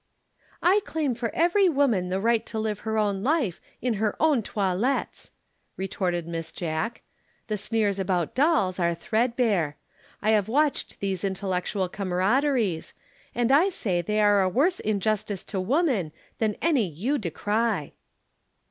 [0.63, 4.41] "I claim for every woman the right to live her own life in her own
[4.41, 5.29] toilettes,"
[5.77, 7.03] retorted Miss Jack.
[7.45, 9.77] "The sneers about dolls are threadbare.
[10.19, 12.93] I have watched these intellectual camaraderies,
[13.35, 17.91] and I say they are a worse injustice to woman than any you decry."